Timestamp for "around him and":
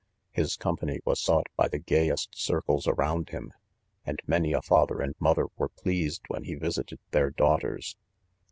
2.87-4.19